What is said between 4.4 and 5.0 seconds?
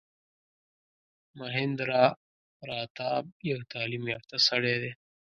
سړی دی.